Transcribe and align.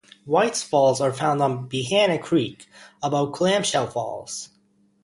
Whites 0.25 0.63
Falls 0.63 0.99
are 0.99 1.13
found 1.13 1.43
on 1.43 1.69
Behana 1.69 2.19
Creek, 2.19 2.67
above 3.03 3.33
Clamshell 3.33 3.85
Falls. 3.85 4.49